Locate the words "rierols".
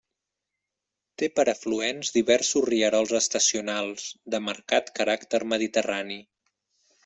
2.71-3.15